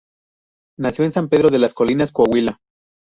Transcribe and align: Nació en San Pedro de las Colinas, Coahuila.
Nació 0.79 1.05
en 1.05 1.11
San 1.11 1.29
Pedro 1.29 1.49
de 1.51 1.59
las 1.59 1.75
Colinas, 1.75 2.11
Coahuila. 2.11 2.59